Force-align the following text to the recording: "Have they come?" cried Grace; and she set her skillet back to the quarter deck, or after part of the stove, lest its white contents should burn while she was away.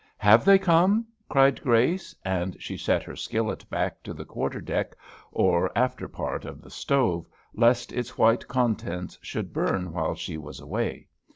"Have 0.17 0.45
they 0.45 0.57
come?" 0.57 1.05
cried 1.29 1.61
Grace; 1.61 2.15
and 2.25 2.59
she 2.59 2.75
set 2.75 3.03
her 3.03 3.15
skillet 3.15 3.69
back 3.69 4.01
to 4.01 4.15
the 4.15 4.25
quarter 4.25 4.59
deck, 4.59 4.95
or 5.31 5.69
after 5.77 6.07
part 6.07 6.43
of 6.43 6.59
the 6.63 6.71
stove, 6.71 7.27
lest 7.53 7.91
its 7.93 8.17
white 8.17 8.47
contents 8.47 9.19
should 9.21 9.53
burn 9.53 9.93
while 9.93 10.15
she 10.15 10.37
was 10.39 10.59
away. 10.59 11.07